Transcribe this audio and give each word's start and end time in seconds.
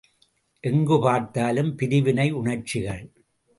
எங்குப் 0.63 1.01
பார்த்தாலும் 1.01 1.75
பிரிவினை 1.75 2.31
உணர்ச்சிகள்! 2.31 3.03